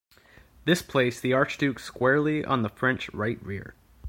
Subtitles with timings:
[0.65, 3.75] This placed the archduke squarely on the French right rear.